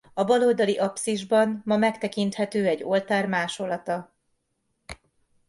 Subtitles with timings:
[0.13, 4.13] A bal oldali apszisban ma megtekinthető egy oltár másolata.